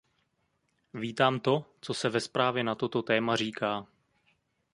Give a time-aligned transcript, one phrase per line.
[0.93, 3.87] Vítám to, co se ve zprávě na toto téma říká.